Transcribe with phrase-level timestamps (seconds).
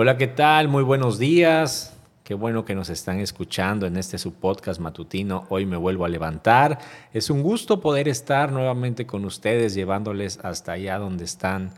[0.00, 0.68] Hola, ¿qué tal?
[0.68, 1.92] Muy buenos días.
[2.22, 5.44] Qué bueno que nos están escuchando en este su podcast matutino.
[5.48, 6.78] Hoy me vuelvo a levantar.
[7.12, 11.72] Es un gusto poder estar nuevamente con ustedes, llevándoles hasta allá donde están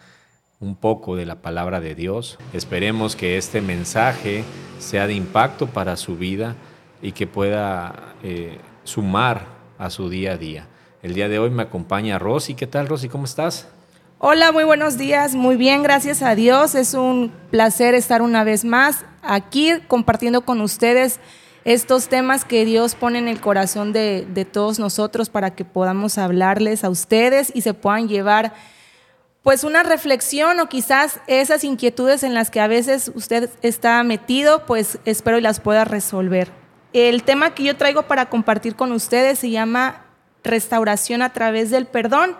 [0.61, 2.39] un poco de la palabra de Dios.
[2.53, 4.45] Esperemos que este mensaje
[4.79, 6.57] sea de impacto para su vida
[7.01, 9.47] y que pueda eh, sumar
[9.79, 10.67] a su día a día.
[11.03, 12.53] El día de hoy me acompaña Rosy.
[12.53, 13.09] ¿Qué tal, Rosy?
[13.09, 13.67] ¿Cómo estás?
[14.23, 15.35] Hola, muy buenos días.
[15.35, 16.75] Muy bien, gracias a Dios.
[16.75, 21.21] Es un placer estar una vez más aquí compartiendo con ustedes
[21.65, 26.19] estos temas que Dios pone en el corazón de, de todos nosotros para que podamos
[26.19, 28.53] hablarles a ustedes y se puedan llevar
[29.43, 34.67] pues una reflexión o quizás esas inquietudes en las que a veces usted está metido,
[34.67, 36.53] pues espero y las pueda resolver.
[36.93, 40.05] El tema que yo traigo para compartir con ustedes se llama
[40.45, 42.37] restauración a través del perdón.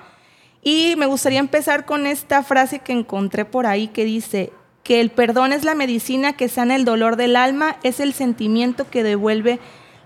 [0.63, 5.11] Y me gustaría empezar con esta frase que encontré por ahí que dice que el
[5.11, 9.59] perdón es la medicina que sana el dolor del alma, es el sentimiento que devuelve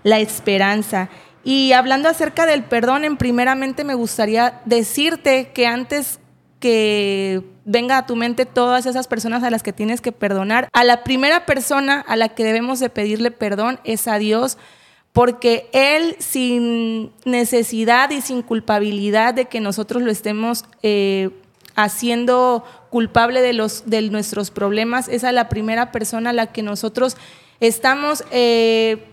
[0.03, 1.09] la esperanza.
[1.43, 6.19] Y hablando acerca del perdón, en primeramente me gustaría decirte que antes
[6.59, 10.83] que venga a tu mente todas esas personas a las que tienes que perdonar, a
[10.83, 14.57] la primera persona a la que debemos de pedirle perdón es a Dios,
[15.15, 21.29] porque Él sin necesidad y sin culpabilidad de que nosotros lo estemos eh,
[21.73, 26.63] haciendo culpable de, los, de nuestros problemas, es a la primera persona a la que
[26.63, 27.15] nosotros
[27.61, 29.05] estamos eh,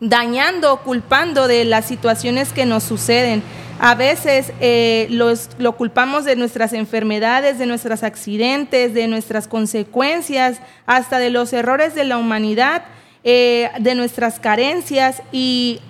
[0.00, 3.42] dañando, culpando de las situaciones que nos suceden.
[3.80, 11.18] A veces eh, lo culpamos de nuestras enfermedades, de nuestros accidentes, de nuestras consecuencias, hasta
[11.18, 12.84] de los errores de la humanidad
[13.24, 15.80] eh, de nuestras carencias y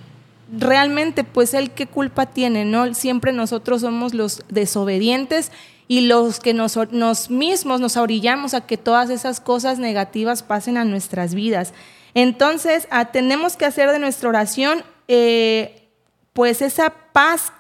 [0.53, 2.93] realmente pues él qué culpa tiene, ¿no?
[2.95, 5.51] Siempre nosotros somos los desobedientes
[5.89, 10.85] y los que nos, mismos nos orillamos a que todas esas cosas negativas pasen a
[10.85, 11.73] nuestras vidas.
[12.15, 15.89] Entonces, ah, tenemos que hacer de nuestra oración eh,
[16.33, 17.53] pues esa paz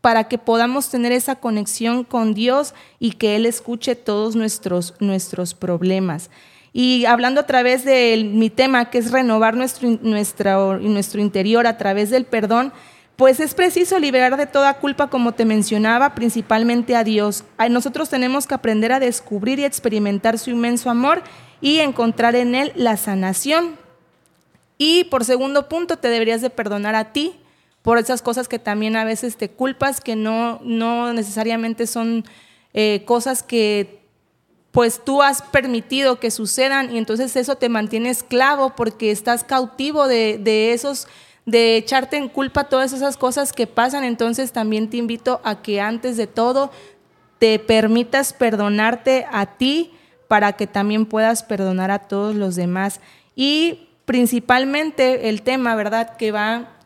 [0.00, 5.54] para que podamos tener esa conexión con Dios y que Él escuche todos nuestros, nuestros
[5.54, 6.30] problemas.
[6.78, 12.10] Y hablando a través de mi tema, que es renovar nuestro, nuestro, interior a través
[12.10, 12.70] del perdón,
[13.16, 17.44] pues es preciso liberar de toda culpa, como te mencionaba, principalmente a Dios.
[17.70, 21.22] Nosotros tenemos que aprender a descubrir y experimentar su inmenso amor
[21.62, 23.76] y encontrar en Él la sanación.
[24.76, 27.36] Y por segundo punto, te deberías de perdonar a ti
[27.80, 32.26] por esas cosas que también a veces te culpas, que no, no necesariamente son
[32.74, 34.05] eh, cosas que
[34.76, 40.06] pues tú has permitido que sucedan y entonces eso te mantiene esclavo porque estás cautivo
[40.06, 41.08] de, esos,
[41.46, 44.04] de echarte en culpa todas esas cosas que pasan.
[44.04, 46.70] Entonces también te invito a que antes de todo
[47.38, 49.92] te permitas perdonarte a ti
[50.28, 53.00] para que también puedas perdonar a todos los demás.
[53.34, 56.76] Y principalmente el tema, ¿verdad?, que va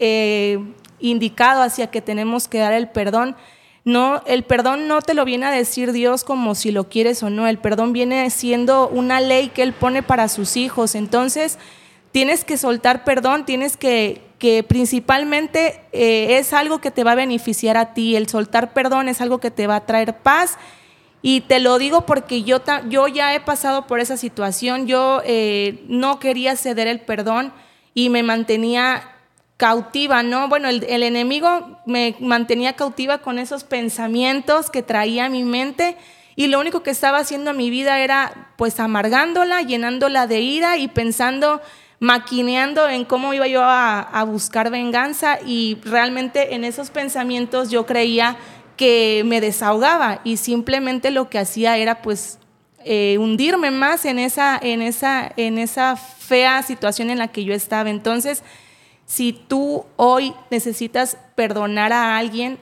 [0.00, 0.58] eh,
[0.98, 3.36] indicado hacia que tenemos que dar el perdón
[3.84, 7.30] no, el perdón no te lo viene a decir Dios como si lo quieres o
[7.30, 7.48] no.
[7.48, 10.94] El perdón viene siendo una ley que Él pone para sus hijos.
[10.94, 11.58] Entonces,
[12.12, 17.16] tienes que soltar perdón, tienes que, que principalmente eh, es algo que te va a
[17.16, 18.16] beneficiar a ti.
[18.16, 20.58] El soltar perdón es algo que te va a traer paz.
[21.22, 24.86] Y te lo digo porque yo, yo ya he pasado por esa situación.
[24.86, 27.52] Yo eh, no quería ceder el perdón
[27.94, 29.19] y me mantenía
[29.60, 30.48] cautiva, ¿no?
[30.48, 35.98] Bueno, el, enemigo me mantenía cautiva con esos pensamientos que traía a mi mente
[36.34, 40.78] y lo único que estaba haciendo a mi vida era pues amargándola, llenándola de ira
[40.78, 41.60] y pensando,
[41.98, 48.38] maquineando en cómo iba yo a, buscar venganza y realmente en esos pensamientos yo creía
[48.78, 52.38] que me desahogaba y simplemente lo que hacía era pues
[52.86, 57.52] eh, hundirme más en esa, en, esa, en esa fea situación en la que yo
[57.52, 57.90] estaba.
[57.90, 58.42] Entonces,
[59.10, 62.60] si tú hoy necesitas perdonar a alguien,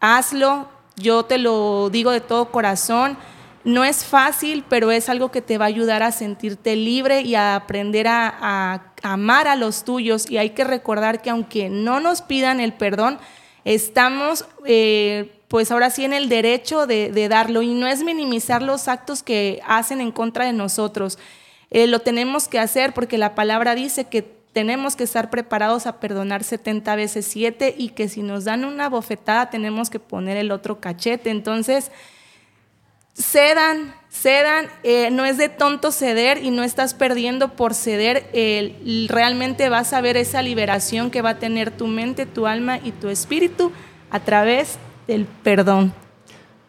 [0.00, 0.66] hazlo.
[0.96, 3.18] Yo te lo digo de todo corazón.
[3.64, 7.34] No es fácil, pero es algo que te va a ayudar a sentirte libre y
[7.34, 10.30] a aprender a, amar a los tuyos.
[10.30, 13.18] Y hay que recordar que aunque no nos pidan el perdón,
[13.66, 17.60] estamos eh, pues ahora sí en el derecho de, darlo.
[17.60, 21.18] Y no es minimizar los actos que hacen en contra de nosotros.
[21.70, 26.00] Eh, lo tenemos que hacer porque la palabra dice que tenemos que estar preparados a
[26.00, 30.50] perdonar 70 veces 7 y que si nos dan una bofetada tenemos que poner el
[30.50, 31.30] otro cachete.
[31.30, 31.90] Entonces,
[33.14, 38.28] cedan, cedan, eh, no es de tonto ceder y no estás perdiendo por ceder,
[39.08, 42.92] realmente vas a ver esa liberación que va a tener tu mente, tu alma y
[42.92, 43.72] tu espíritu
[44.10, 45.92] a través del perdón.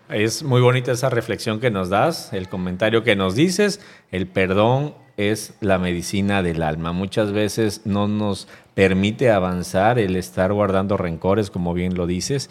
[0.09, 3.79] Es muy bonita esa reflexión que nos das, el comentario que nos dices.
[4.11, 4.93] El perdón
[5.29, 6.91] es la medicina del alma.
[6.91, 12.49] Muchas veces no nos permite avanzar el estar guardando rencores, como bien lo dices.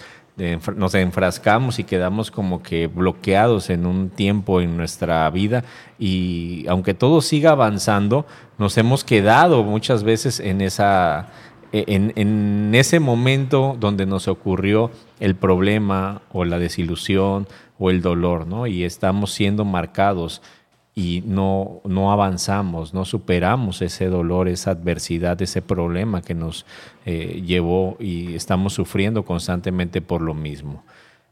[0.76, 5.64] Nos enfrascamos y quedamos como que bloqueados en un tiempo en nuestra vida
[5.98, 8.24] y aunque todo siga avanzando,
[8.56, 11.28] nos hemos quedado muchas veces en esa
[11.72, 14.90] en, en, ese momento donde nos ocurrió
[15.20, 17.46] el problema o la desilusión
[17.78, 18.66] o el dolor, ¿no?
[18.66, 20.42] Y estamos siendo marcados
[21.00, 26.66] y no, no avanzamos, no superamos ese dolor, esa adversidad, ese problema que nos
[27.06, 30.84] eh, llevó y estamos sufriendo constantemente por lo mismo.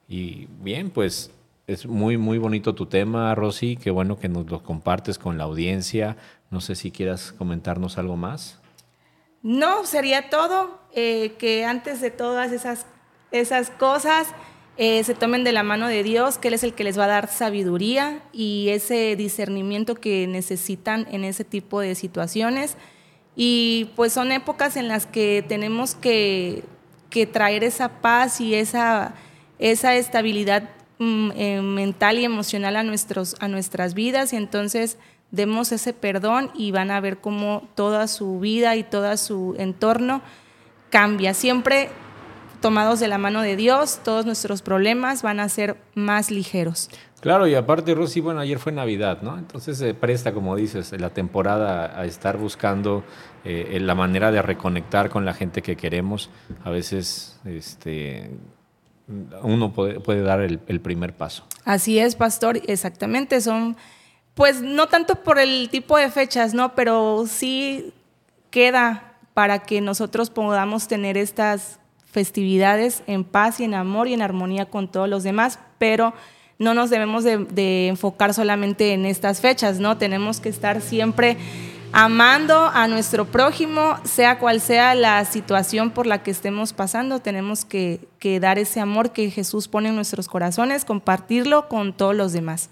[0.08, 1.30] Y bien, pues
[1.66, 3.76] es muy, muy bonito tu tema, Rosy.
[3.76, 6.16] Qué bueno que nos lo compartes con la audiencia.
[6.50, 8.58] No sé si quieras comentarnos algo más.
[9.42, 10.78] No, sería todo.
[10.94, 12.86] Eh, que antes de todas esas,
[13.32, 14.28] esas cosas
[14.80, 17.04] eh, se tomen de la mano de Dios, que Él es el que les va
[17.04, 22.76] a dar sabiduría y ese discernimiento que necesitan en ese tipo de situaciones.
[23.34, 26.62] Y pues son épocas en las que tenemos que,
[27.10, 29.16] que traer esa paz y esa,
[29.58, 30.70] esa estabilidad
[31.00, 34.32] mm, eh, mental y emocional a, nuestros, a nuestras vidas.
[34.32, 34.96] Y entonces
[35.32, 40.22] demos ese perdón y van a ver cómo toda su vida y todo su entorno
[40.90, 41.34] cambia.
[41.34, 41.90] Siempre
[42.60, 46.90] tomados de la mano de Dios, todos nuestros problemas van a ser más ligeros.
[47.20, 49.38] Claro, y aparte, Rosy, bueno, ayer fue Navidad, ¿no?
[49.38, 53.02] Entonces se presta, como dices, la temporada a estar buscando
[53.44, 56.30] eh, la manera de reconectar con la gente que queremos.
[56.64, 58.30] A veces este,
[59.42, 61.44] uno puede, puede dar el, el primer paso.
[61.64, 63.40] Así es, pastor, exactamente.
[63.40, 63.76] Son
[64.34, 66.76] pues no tanto por el tipo de fechas, ¿no?
[66.76, 67.92] Pero sí
[68.50, 74.22] queda para que nosotros podamos tener estas festividades en paz y en amor y en
[74.22, 76.14] armonía con todos los demás, pero
[76.58, 79.96] no nos debemos de, enfocar solamente en estas fechas, ¿no?
[79.96, 81.36] Tenemos que estar siempre
[81.92, 87.64] amando a nuestro prójimo, sea cual sea la situación por la que estemos pasando, tenemos
[87.64, 92.32] que, que dar ese amor que Jesús pone en nuestros corazones, compartirlo con todos los
[92.32, 92.68] demás.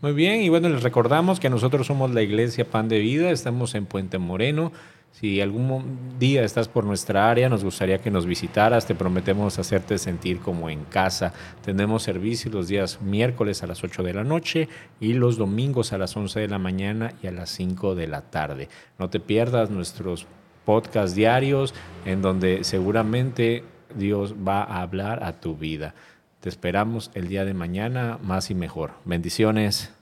[0.00, 3.74] Muy bien, y bueno, les recordamos que nosotros somos la Iglesia Pan de Vida, estamos
[3.74, 4.70] en Puente Moreno.
[5.18, 9.98] Si algún día estás por nuestra área, nos gustaría que nos visitaras, te prometemos hacerte
[9.98, 11.32] sentir como en casa.
[11.64, 14.68] Tenemos servicio los días miércoles a las 8 de la noche
[15.00, 18.30] y los domingos a las 11 de la mañana y a las 5 de la
[18.30, 18.68] tarde.
[18.96, 20.28] No te pierdas nuestros
[20.64, 21.74] podcasts diarios
[22.04, 23.64] en donde seguramente
[23.96, 25.96] Dios va a hablar a tu vida.
[26.38, 28.92] Te esperamos el día de mañana más y mejor.
[29.04, 29.97] Bendiciones.